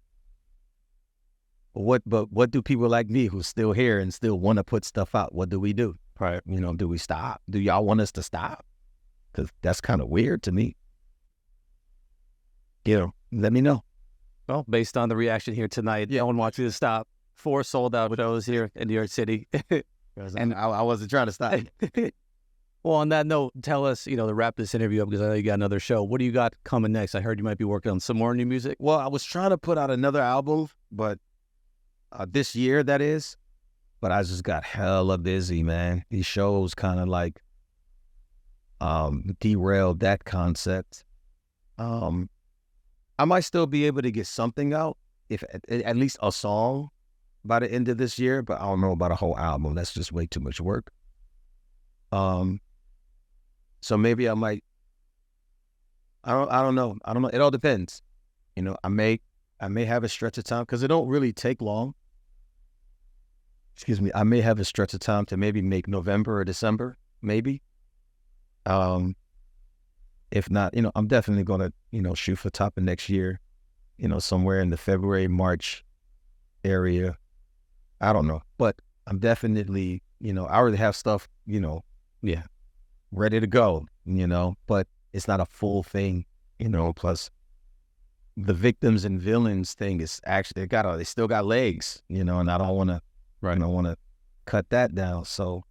But 1.74 1.82
what 1.82 2.01
but 2.05 2.32
what 2.32 2.51
do 2.51 2.62
people 2.62 2.88
like 2.88 3.10
me 3.10 3.27
who's 3.27 3.48
still 3.48 3.74
here 3.74 4.00
and 4.00 4.13
still 4.13 4.39
want 4.39 4.58
to 4.58 4.63
put 4.63 4.86
stuff 4.86 5.13
out? 5.13 5.36
What 5.36 5.50
do 5.50 5.60
we 5.60 5.74
do? 5.74 5.96
Right. 6.20 6.41
You 6.46 6.60
know, 6.60 6.74
do 6.74 6.88
we 6.88 6.98
stop? 6.98 7.41
Do 7.50 7.60
y'all 7.60 7.86
want 7.86 8.01
us 8.01 8.12
to 8.13 8.24
stop? 8.24 8.65
Because 9.36 9.51
that's 9.62 9.82
kind 9.82 10.01
of 10.01 10.08
weird 10.08 10.44
to 10.44 10.51
me. 10.51 10.75
You 12.86 13.00
know, 13.00 13.13
let 13.32 13.51
me 13.51 13.62
know. 13.62 13.84
Well, 14.48 14.65
based 14.70 14.96
on 14.96 15.10
the 15.10 15.15
reaction 15.15 15.54
here 15.54 15.68
tonight, 15.68 16.10
yeah. 16.10 16.20
no 16.20 16.27
one 16.27 16.38
wants 16.38 16.58
you 16.58 16.65
to 16.65 16.72
stop. 16.72 17.08
Four 17.34 17.63
sold 17.63 17.96
out 17.96 18.15
shows 18.15 18.46
here 18.46 18.72
in 18.75 18.88
New 18.88 18.94
York 18.94 19.10
City. 19.10 19.48
and 20.15 20.54
I, 20.54 20.70
I 20.70 20.82
wasn't 20.84 21.10
trying 21.10 21.25
to 21.25 21.34
stop. 21.34 21.60
well, 22.84 22.96
on 22.96 23.10
that 23.10 23.25
note, 23.25 23.51
tell 23.62 23.86
us, 23.86 24.08
you 24.08 24.15
know, 24.15 24.27
to 24.27 24.34
wrap 24.34 24.56
this 24.56 24.74
interview 24.74 25.01
up 25.01 25.10
because 25.10 25.22
I 25.22 25.27
know 25.27 25.34
you 25.34 25.44
got 25.44 25.56
another 25.56 25.80
show. 25.80 26.04
What 26.04 26.20
do 26.20 26.25
you 26.25 26.32
got 26.32 26.54
coming 26.63 26.94
next? 26.94 27.15
I 27.15 27.22
heard 27.22 27.38
you 27.38 27.44
might 27.44 27.58
be 27.58 27.65
working 27.65 27.92
on 27.92 28.00
some 28.00 28.18
more 28.18 28.34
new 28.34 28.46
music. 28.46 28.77
Well, 28.80 29.00
I 29.00 29.08
was 29.08 29.24
trying 29.24 29.50
to 29.50 29.58
put 29.58 29.77
out 29.77 29.92
another 29.92 30.22
album, 30.22 30.70
but 30.92 31.20
uh, 32.13 32.25
this 32.30 32.56
year 32.56 32.84
that 32.84 33.01
is. 33.01 33.36
But 34.00 34.12
I 34.12 34.22
just 34.22 34.44
got 34.44 34.63
hella 34.63 35.18
busy, 35.18 35.63
man. 35.63 36.06
These 36.10 36.25
shows 36.25 36.75
kind 36.75 37.00
of 37.00 37.08
like 37.08 37.42
um, 38.86 39.36
derailed 39.39 40.00
that 40.01 40.25
concept. 40.25 41.04
Um, 41.77 42.30
I 43.18 43.25
might 43.25 43.42
still 43.42 43.65
be 43.65 43.86
able 43.86 44.01
to 44.01 44.12
get 44.12 44.27
something 44.27 44.74
out, 44.74 44.98
if 45.30 45.44
at, 45.70 45.98
least 45.98 46.18
a 46.22 46.32
song 46.32 46.89
by 47.44 47.60
the 47.60 47.72
end 47.72 47.88
of 47.88 47.98
this 47.98 48.20
year, 48.20 48.42
but 48.42 48.60
I 48.60 48.65
don't 48.65 48.82
know 48.82 48.92
about 48.92 49.12
a 49.12 49.15
whole 49.15 49.38
album. 49.38 49.74
That's 49.75 49.94
just 49.94 50.12
way 50.12 50.27
too 50.27 50.39
much 50.39 50.62
work. 50.62 50.92
Um, 52.12 52.60
so 53.82 53.98
maybe 53.98 54.30
I 54.30 54.36
might. 54.36 54.63
I 56.24 56.32
don't. 56.34 56.51
I 56.51 56.62
don't 56.62 56.75
know. 56.75 56.98
I 57.06 57.13
don't 57.13 57.22
know. 57.22 57.30
It 57.30 57.39
all 57.39 57.51
depends. 57.51 58.01
You 58.56 58.63
know, 58.63 58.77
I 58.84 58.89
may. 58.89 59.20
I 59.60 59.68
may 59.68 59.86
have 59.86 60.04
a 60.04 60.10
stretch 60.10 60.38
of 60.38 60.44
time 60.44 60.63
because 60.63 60.84
it 60.84 60.89
don't 60.89 61.08
really 61.08 61.34
take 61.34 61.62
long 61.62 61.96
excuse 63.75 64.00
me, 64.00 64.10
I 64.15 64.24
may 64.24 64.39
have 64.39 64.60
a 64.60 64.63
stretch 64.63 64.94
of 64.94 65.01
time 65.01 65.25
to 65.25 65.36
maybe 65.36 65.62
make 65.62 65.86
November 65.86 66.39
or 66.39 66.46
December, 66.46 66.98
maybe. 67.22 67.62
Um, 68.65 69.15
if 70.31 70.50
not, 70.50 70.74
you 70.74 70.81
know, 70.81 70.91
I'm 70.95 71.07
definitely 71.07 71.43
gonna, 71.43 71.72
you 71.91 72.01
know, 72.01 72.13
shoot 72.13 72.38
for 72.38 72.50
top 72.50 72.77
of 72.77 72.84
next 72.84 73.10
year, 73.10 73.39
you 73.98 74.07
know, 74.07 74.19
somewhere 74.19 74.60
in 74.60 74.69
the 74.69 74.77
February, 74.77 75.27
March 75.27 75.84
area. 76.63 77.17
I 78.01 78.12
don't 78.12 78.27
know, 78.27 78.41
but 78.57 78.75
I'm 79.07 79.19
definitely, 79.19 80.01
you 80.19 80.34
know, 80.34 80.45
I 80.45 80.55
already 80.55 80.77
have 80.77 80.95
stuff, 80.95 81.27
you 81.45 81.60
know, 81.60 81.84
yeah, 82.22 82.43
ready 83.12 83.39
to 83.39 83.48
go, 83.48 83.86
you 84.05 84.27
know, 84.27 84.55
but 84.67 84.88
it's 85.13 85.27
not 85.27 85.39
a 85.39 85.45
full 85.45 85.84
thing, 85.84 86.25
you 86.60 86.67
know. 86.67 86.91
Plus, 86.91 87.29
the 88.36 88.53
victims 88.53 89.05
and 89.05 89.22
villains 89.22 89.74
thing 89.74 90.01
is 90.01 90.19
actually 90.25 90.63
they 90.63 90.67
got, 90.67 90.98
they 90.98 91.03
still 91.03 91.27
got 91.27 91.45
legs, 91.45 92.01
you 92.10 92.24
know, 92.24 92.39
and 92.39 92.51
I 92.51 92.57
don't 92.57 92.75
want 92.75 92.89
to 92.89 93.01
Right. 93.45 93.62
I 93.62 93.65
want 93.67 93.86
to 93.86 93.95
cut 94.45 94.69
that 94.72 94.95
down. 94.95 95.25
So 95.25 95.63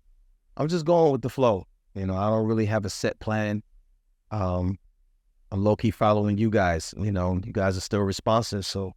I'm 0.56 0.68
just 0.68 0.84
going 0.84 1.10
with 1.10 1.22
the 1.22 1.28
flow. 1.28 1.66
You 1.94 2.06
know, 2.06 2.16
I 2.16 2.28
don't 2.28 2.46
really 2.46 2.66
have 2.66 2.84
a 2.84 2.90
set 2.90 3.18
plan. 3.20 3.62
Um, 4.30 4.78
I'm 5.52 5.62
low 5.62 5.76
key 5.76 5.90
following 5.90 6.38
you 6.38 6.50
guys. 6.50 6.92
You 6.98 7.12
know, 7.12 7.40
you 7.44 7.52
guys 7.52 7.76
are 7.76 7.80
still 7.80 8.00
responsive. 8.00 8.66
So 8.66 8.92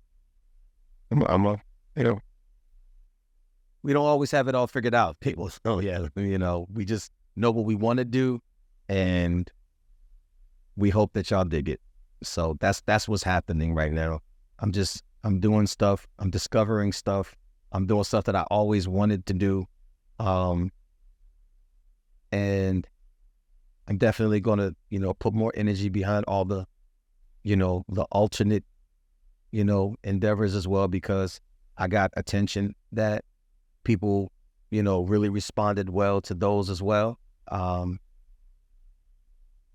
I'm, 1.12 1.22
I'm 1.24 1.46
a, 1.46 1.62
you 1.96 2.04
know, 2.04 2.20
we 3.84 3.94
don't 3.94 4.06
always 4.06 4.32
have 4.32 4.48
it 4.48 4.56
all 4.56 4.68
figured 4.68 4.96
out. 4.96 5.20
People, 5.20 5.52
oh 5.66 5.80
yeah, 5.80 6.08
you 6.16 6.38
know, 6.38 6.68
we 6.74 6.86
just 6.86 7.12
know 7.36 7.52
what 7.52 7.66
we 7.66 7.76
want 7.76 7.98
to 7.98 8.06
do, 8.06 8.42
and 8.90 9.52
we 10.76 10.90
hope 10.90 11.14
that 11.14 11.30
y'all 11.30 11.46
dig 11.46 11.70
it. 11.70 11.80
So 12.24 12.58
that's 12.60 12.82
that's 12.82 13.08
what's 13.08 13.24
happening 13.24 13.76
right 13.76 13.92
now. 13.92 14.22
I'm 14.60 14.72
just 14.72 15.04
I'm 15.24 15.40
doing 15.40 15.68
stuff. 15.68 16.08
I'm 16.18 16.32
discovering 16.32 16.92
stuff. 16.92 17.36
I'm 17.72 17.86
doing 17.86 18.04
stuff 18.04 18.26
that 18.26 18.36
I 18.36 18.44
always 18.50 18.88
wanted 18.88 19.26
to 19.28 19.34
do. 19.34 19.68
Um, 20.20 20.72
and 22.32 22.88
I'm 23.88 23.98
definitely 23.98 24.40
going 24.40 24.60
to, 24.60 24.76
you 24.90 25.00
know, 25.00 25.14
put 25.14 25.34
more 25.34 25.52
energy 25.56 25.90
behind 25.90 26.26
all 26.28 26.46
the, 26.46 26.66
you 27.44 27.56
know, 27.56 27.86
the 27.90 28.04
alternate, 28.12 28.64
you 29.52 29.64
know, 29.64 29.96
endeavors 30.04 30.56
as 30.56 30.68
well 30.68 30.88
because 30.88 31.40
I 31.78 31.88
got 31.88 32.12
attention 32.18 32.76
that 32.92 33.24
people, 33.84 34.32
you 34.72 34.84
know, 34.84 35.04
really 35.04 35.30
responded 35.30 35.90
well 35.90 36.22
to 36.22 36.34
those 36.34 36.70
as 36.70 36.82
well. 36.82 37.20
Um, 37.50 38.00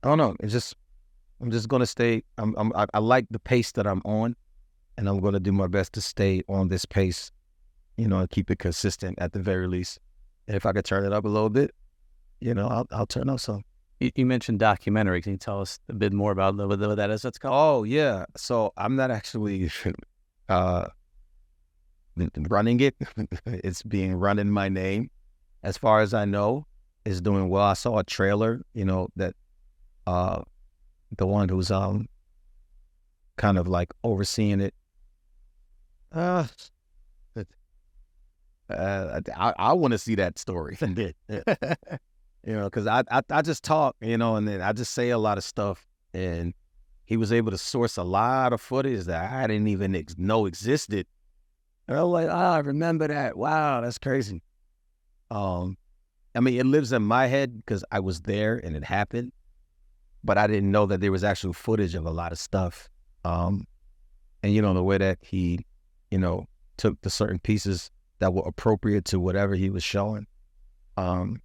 I 0.03 0.09
don't 0.09 0.19
know. 0.19 0.37
It's 0.41 0.53
just, 0.53 0.75
I'm 1.41 1.51
just 1.51 1.69
going 1.69 1.81
to 1.81 1.87
stay. 1.87 2.23
I'm, 2.39 2.55
I'm, 2.59 2.73
I, 2.75 2.87
I 2.93 2.99
like 2.99 3.27
the 3.31 3.39
pace 3.39 3.73
that 3.73 3.87
I'm 3.87 4.03
on, 4.05 4.37
and 4.99 5.09
I'm 5.09 5.21
going 5.21 5.35
to 5.35 5.41
do 5.41 5.53
my 5.53 5.69
best 5.69 5.95
to 5.95 6.01
stay 6.01 6.43
on 6.49 6.69
this 6.69 6.85
pace 6.85 7.33
you 7.97 8.09
know, 8.09 8.19
and 8.19 8.31
keep 8.31 8.51
it 8.51 8.59
consistent 8.59 9.19
at 9.21 9.33
the 9.33 9.39
very 9.39 9.67
least. 9.67 9.99
And 10.49 10.57
if 10.57 10.67
I 10.67 10.73
could 10.73 10.85
turn 10.85 11.05
it 11.05 11.13
up 11.13 11.25
a 11.25 11.29
little 11.29 11.51
bit, 11.51 11.73
you 12.43 12.55
know, 12.55 12.67
I'll, 12.67 12.87
I'll 12.91 13.07
turn 13.07 13.29
up 13.29 13.41
some. 13.41 13.63
You, 14.01 14.11
you 14.17 14.27
mentioned 14.27 14.59
documentary. 14.59 15.23
Can 15.23 15.33
you 15.33 15.39
tell 15.39 15.61
us 15.61 15.79
a 15.89 15.95
bit 15.95 16.13
more 16.13 16.33
about 16.33 16.57
what, 16.57 16.79
what 16.79 16.97
that 16.97 17.11
is? 17.11 17.23
That's 17.23 17.39
called. 17.39 17.55
Oh 17.55 17.85
yeah. 17.85 18.25
So 18.37 18.73
I'm 18.77 18.97
not 18.97 19.11
actually 19.11 19.71
uh, 20.49 20.87
running 22.49 22.81
it. 22.81 22.97
it's 23.47 23.83
being 23.83 24.15
run 24.15 24.39
in 24.39 24.51
my 24.51 24.69
name. 24.69 25.11
As 25.63 25.79
far 25.79 26.01
as 26.01 26.13
I 26.13 26.25
know, 26.25 26.67
it's 27.05 27.21
doing 27.21 27.49
well. 27.49 27.63
I 27.63 27.75
saw 27.75 27.99
a 27.99 28.05
trailer. 28.05 28.63
You 28.75 28.85
know 28.85 29.09
that 29.17 29.35
uh, 30.07 30.43
the 31.17 31.27
one 31.27 31.49
who's 31.49 31.71
um 31.71 32.09
kind 33.37 33.57
of 33.57 33.69
like 33.69 33.93
overseeing 34.03 34.61
it. 34.61 34.75
Uh, 36.11 36.47
uh, 38.69 39.21
I, 39.37 39.55
I 39.57 39.73
want 39.75 39.93
to 39.93 39.99
see 39.99 40.17
that 40.17 40.41
story. 40.41 40.77
You 42.45 42.55
know, 42.55 42.65
because 42.65 42.87
I, 42.87 43.05
I 43.11 43.23
I 43.31 43.43
just 43.43 43.63
talk, 43.63 43.97
you 44.01 44.19
know, 44.19 44.37
and 44.37 44.47
then 44.47 44.61
I 44.61 44.73
just 44.73 44.93
say 44.93 45.11
a 45.11 45.19
lot 45.19 45.39
of 45.39 45.45
stuff, 45.45 45.87
and 46.13 46.55
he 47.05 47.17
was 47.17 47.33
able 47.33 47.51
to 47.51 47.59
source 47.59 47.97
a 47.97 48.03
lot 48.03 48.53
of 48.53 48.61
footage 48.61 49.05
that 49.05 49.33
I 49.33 49.47
didn't 49.47 49.69
even 49.69 49.95
ex- 49.95 50.17
know 50.19 50.47
existed. 50.47 51.07
And 51.87 51.97
I 51.97 52.03
was 52.03 52.13
like, 52.13 52.29
oh, 52.29 52.53
I 52.53 52.59
remember 52.59 53.09
that. 53.09 53.37
Wow, 53.37 53.81
that's 53.81 53.99
crazy. 53.99 54.43
Um, 55.31 55.77
I 56.35 56.41
mean, 56.41 56.59
it 56.59 56.67
lives 56.67 56.93
in 56.93 57.03
my 57.03 57.27
head 57.27 57.57
because 57.57 57.85
I 57.91 58.01
was 58.01 58.23
there 58.23 58.57
and 58.57 58.77
it 58.77 58.85
happened, 58.85 59.33
but 60.25 60.39
I 60.39 60.47
didn't 60.47 60.71
know 60.71 60.87
that 60.87 61.01
there 61.01 61.13
was 61.13 61.25
actual 61.25 61.53
footage 61.53 61.95
of 61.95 62.07
a 62.07 62.11
lot 62.11 62.33
of 62.33 62.39
stuff. 62.39 62.89
Um, 63.25 63.67
and 64.43 64.53
you 64.53 64.63
know 64.63 64.75
the 64.75 64.83
way 64.83 64.99
that 64.99 65.19
he, 65.21 65.65
you 66.11 66.19
know, 66.19 66.47
took 66.77 67.01
the 67.03 67.11
certain 67.11 67.39
pieces 67.39 67.91
that 68.19 68.33
were 68.33 68.43
appropriate 68.47 69.05
to 69.07 69.21
whatever 69.21 69.55
he 69.55 69.71
was 69.71 69.85
showing. 69.85 70.27
Um, 70.97 71.41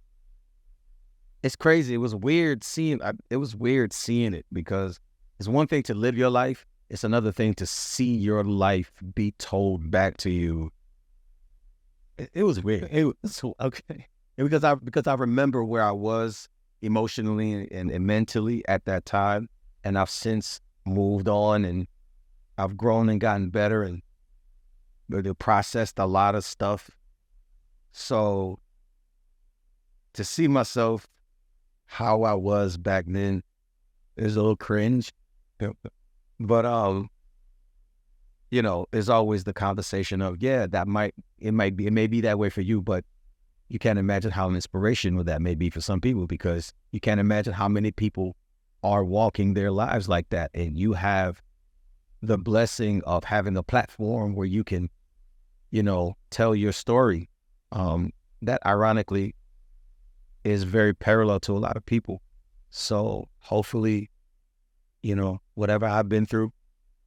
it's 1.42 1.56
crazy. 1.56 1.94
It 1.94 1.98
was 1.98 2.14
weird 2.14 2.64
seeing. 2.64 3.00
It 3.30 3.36
was 3.36 3.54
weird 3.54 3.92
seeing 3.92 4.34
it 4.34 4.46
because 4.52 4.98
it's 5.38 5.48
one 5.48 5.66
thing 5.66 5.82
to 5.84 5.94
live 5.94 6.16
your 6.16 6.30
life. 6.30 6.66
It's 6.90 7.04
another 7.04 7.32
thing 7.32 7.54
to 7.54 7.66
see 7.66 8.14
your 8.14 8.42
life 8.44 8.90
be 9.14 9.32
told 9.32 9.90
back 9.90 10.16
to 10.18 10.30
you. 10.30 10.72
It, 12.16 12.30
it 12.34 12.42
was 12.44 12.62
weird. 12.62 12.88
It 12.90 13.04
was 13.22 13.42
okay 13.60 14.06
And 14.36 14.48
because 14.48 14.64
I 14.64 14.74
because 14.74 15.06
I 15.06 15.14
remember 15.14 15.64
where 15.64 15.82
I 15.82 15.92
was 15.92 16.48
emotionally 16.82 17.68
and, 17.70 17.90
and 17.90 18.06
mentally 18.06 18.66
at 18.68 18.84
that 18.86 19.04
time, 19.04 19.48
and 19.84 19.98
I've 19.98 20.10
since 20.10 20.60
moved 20.84 21.28
on 21.28 21.64
and 21.64 21.86
I've 22.56 22.76
grown 22.76 23.08
and 23.08 23.20
gotten 23.20 23.50
better 23.50 23.82
and 23.82 24.02
really 25.08 25.34
processed 25.34 25.98
a 25.98 26.06
lot 26.06 26.34
of 26.34 26.44
stuff. 26.44 26.90
So 27.92 28.58
to 30.14 30.24
see 30.24 30.48
myself 30.48 31.06
how 31.88 32.22
I 32.22 32.34
was 32.34 32.76
back 32.76 33.06
then 33.08 33.42
is 34.16 34.36
a 34.36 34.40
little 34.40 34.56
cringe. 34.56 35.12
But 36.38 36.66
um, 36.66 37.08
you 38.50 38.62
know, 38.62 38.86
there's 38.92 39.08
always 39.08 39.44
the 39.44 39.52
conversation 39.52 40.22
of, 40.22 40.40
yeah, 40.40 40.66
that 40.68 40.86
might 40.86 41.14
it 41.38 41.52
might 41.52 41.76
be 41.76 41.86
it 41.86 41.92
may 41.92 42.06
be 42.06 42.20
that 42.20 42.38
way 42.38 42.50
for 42.50 42.60
you, 42.60 42.80
but 42.80 43.04
you 43.68 43.78
can't 43.78 43.98
imagine 43.98 44.30
how 44.30 44.48
inspirational 44.50 45.24
that 45.24 45.42
may 45.42 45.54
be 45.54 45.70
for 45.70 45.80
some 45.80 46.00
people 46.00 46.26
because 46.26 46.72
you 46.92 47.00
can't 47.00 47.20
imagine 47.20 47.52
how 47.52 47.68
many 47.68 47.90
people 47.90 48.36
are 48.82 49.04
walking 49.04 49.54
their 49.54 49.70
lives 49.70 50.08
like 50.08 50.28
that. 50.28 50.50
And 50.54 50.76
you 50.76 50.92
have 50.92 51.42
the 52.22 52.38
blessing 52.38 53.02
of 53.04 53.24
having 53.24 53.56
a 53.56 53.62
platform 53.62 54.34
where 54.34 54.46
you 54.46 54.62
can, 54.62 54.88
you 55.70 55.82
know, 55.82 56.16
tell 56.30 56.54
your 56.54 56.72
story. 56.72 57.28
Um, 57.72 58.12
that 58.42 58.64
ironically 58.64 59.34
is 60.48 60.64
very 60.64 60.94
parallel 60.94 61.40
to 61.40 61.56
a 61.56 61.58
lot 61.58 61.76
of 61.76 61.84
people. 61.84 62.22
So 62.70 63.28
hopefully, 63.38 64.10
you 65.02 65.14
know, 65.14 65.40
whatever 65.54 65.86
I've 65.86 66.08
been 66.08 66.26
through 66.26 66.52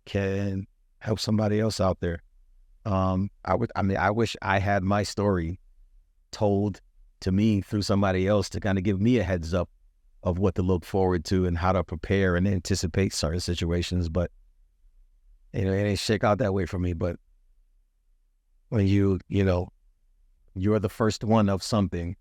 can 0.05 0.65
help 0.99 1.19
somebody 1.19 1.59
else 1.59 1.79
out 1.79 1.99
there. 1.99 2.23
Um, 2.85 3.29
I 3.45 3.55
would, 3.55 3.71
I 3.75 3.81
mean, 3.81 3.97
I 3.97 4.11
wish 4.11 4.35
I 4.41 4.59
had 4.59 4.83
my 4.83 5.03
story 5.03 5.59
told 6.31 6.81
to 7.21 7.31
me 7.31 7.61
through 7.61 7.83
somebody 7.83 8.27
else 8.27 8.49
to 8.49 8.59
kind 8.59 8.77
of 8.77 8.83
give 8.83 8.99
me 8.99 9.19
a 9.19 9.23
heads 9.23 9.53
up 9.53 9.69
of 10.23 10.39
what 10.39 10.55
to 10.55 10.61
look 10.61 10.85
forward 10.85 11.25
to 11.25 11.45
and 11.45 11.57
how 11.57 11.71
to 11.71 11.83
prepare 11.83 12.35
and 12.35 12.47
anticipate 12.47 13.13
certain 13.13 13.39
situations. 13.39 14.09
But 14.09 14.31
you 15.53 15.65
know, 15.65 15.73
it 15.73 15.83
ain't 15.83 15.99
shake 15.99 16.23
out 16.23 16.37
that 16.39 16.53
way 16.53 16.65
for 16.65 16.79
me. 16.79 16.93
But 16.93 17.17
when 18.69 18.87
you, 18.87 19.19
you 19.27 19.43
know, 19.43 19.69
you're 20.55 20.79
the 20.79 20.89
first 20.89 21.23
one 21.23 21.49
of 21.49 21.61
something, 21.61 22.15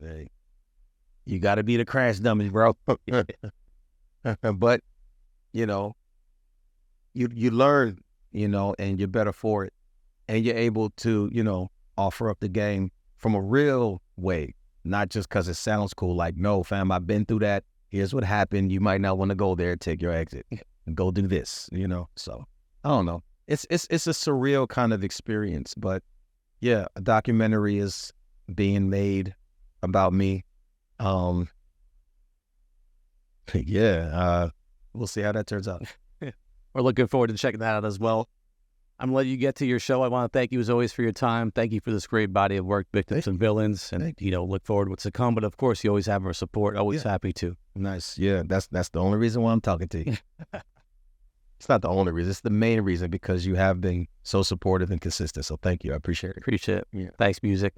hey, 0.00 0.28
you 1.24 1.38
got 1.38 1.56
to 1.56 1.62
be 1.62 1.76
the 1.76 1.84
crash 1.84 2.18
dummy, 2.18 2.48
bro. 2.48 2.76
but 4.54 4.80
you 5.52 5.66
know, 5.66 5.94
you 7.14 7.28
you 7.34 7.50
learn, 7.50 7.98
you 8.32 8.48
know, 8.48 8.74
and 8.78 8.98
you're 8.98 9.08
better 9.08 9.32
for 9.32 9.64
it, 9.64 9.72
and 10.28 10.44
you're 10.44 10.56
able 10.56 10.90
to, 10.90 11.28
you 11.32 11.42
know, 11.42 11.68
offer 11.96 12.30
up 12.30 12.38
the 12.40 12.48
game 12.48 12.90
from 13.16 13.34
a 13.34 13.40
real 13.40 14.00
way, 14.16 14.54
not 14.84 15.08
just 15.08 15.28
because 15.28 15.48
it 15.48 15.54
sounds 15.54 15.92
cool. 15.94 16.14
Like, 16.14 16.36
no, 16.36 16.62
fam, 16.62 16.92
I've 16.92 17.06
been 17.06 17.24
through 17.24 17.40
that. 17.40 17.64
Here's 17.88 18.14
what 18.14 18.24
happened. 18.24 18.70
You 18.70 18.80
might 18.80 19.00
not 19.00 19.18
want 19.18 19.30
to 19.30 19.34
go 19.34 19.54
there. 19.54 19.76
Take 19.76 20.02
your 20.02 20.12
exit 20.12 20.46
and 20.50 20.60
go 20.94 21.10
do 21.10 21.26
this. 21.26 21.68
You 21.72 21.88
know. 21.88 22.08
So 22.16 22.44
I 22.84 22.90
don't 22.90 23.06
know. 23.06 23.22
It's 23.46 23.66
it's 23.70 23.86
it's 23.90 24.06
a 24.06 24.10
surreal 24.10 24.68
kind 24.68 24.92
of 24.92 25.02
experience, 25.02 25.74
but 25.74 26.02
yeah, 26.60 26.86
a 26.96 27.00
documentary 27.00 27.78
is 27.78 28.12
being 28.54 28.90
made 28.90 29.34
about 29.82 30.12
me. 30.12 30.44
Um, 30.98 31.48
yeah, 33.54 34.10
uh, 34.12 34.48
we'll 34.92 35.06
see 35.06 35.22
how 35.22 35.32
that 35.32 35.46
turns 35.46 35.68
out. 35.68 35.82
We're 36.20 36.82
looking 36.82 37.06
forward 37.06 37.28
to 37.28 37.34
checking 37.34 37.60
that 37.60 37.74
out 37.74 37.84
as 37.84 37.98
well. 37.98 38.28
I'm 39.00 39.08
gonna 39.08 39.16
let 39.18 39.26
you 39.26 39.36
get 39.36 39.54
to 39.56 39.66
your 39.66 39.78
show. 39.78 40.02
I 40.02 40.08
want 40.08 40.32
to 40.32 40.36
thank 40.36 40.50
you 40.50 40.58
as 40.58 40.68
always 40.68 40.92
for 40.92 41.02
your 41.02 41.12
time. 41.12 41.52
Thank 41.52 41.72
you 41.72 41.80
for 41.80 41.92
this 41.92 42.06
great 42.06 42.32
body 42.32 42.56
of 42.56 42.66
work, 42.66 42.88
victims 42.92 43.28
and 43.28 43.38
villains, 43.38 43.92
and 43.92 44.12
you 44.18 44.32
know, 44.32 44.44
look 44.44 44.64
forward 44.64 44.86
to 44.86 44.90
what's 44.90 45.04
to 45.04 45.12
come. 45.12 45.36
But 45.36 45.44
of 45.44 45.56
course, 45.56 45.84
you 45.84 45.90
always 45.90 46.06
have 46.06 46.26
our 46.26 46.32
support. 46.32 46.76
Always 46.76 47.04
yeah. 47.04 47.12
happy 47.12 47.32
to. 47.34 47.56
Nice. 47.76 48.18
Yeah, 48.18 48.42
that's 48.44 48.66
that's 48.66 48.88
the 48.88 48.98
only 48.98 49.18
reason 49.18 49.42
why 49.42 49.52
I'm 49.52 49.60
talking 49.60 49.86
to 49.88 50.04
you. 50.04 50.16
it's 51.60 51.68
not 51.68 51.82
the 51.82 51.88
only 51.88 52.10
reason. 52.10 52.30
It's 52.30 52.40
the 52.40 52.50
main 52.50 52.80
reason 52.80 53.08
because 53.08 53.46
you 53.46 53.54
have 53.54 53.80
been 53.80 54.08
so 54.24 54.42
supportive 54.42 54.90
and 54.90 55.00
consistent. 55.00 55.46
So 55.46 55.56
thank 55.62 55.84
you. 55.84 55.92
I 55.92 55.96
appreciate 55.96 56.30
it. 56.30 56.38
Appreciate 56.38 56.78
it. 56.78 56.88
Yeah. 56.92 57.10
Thanks, 57.18 57.38
Musiq. 57.38 57.70